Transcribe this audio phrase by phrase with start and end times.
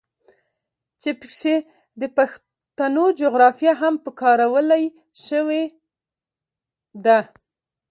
[1.01, 1.57] چې پکښې
[2.01, 4.81] د پښتنو جغرافيه هم پکارولے
[5.27, 5.63] شوې
[7.05, 7.19] ده.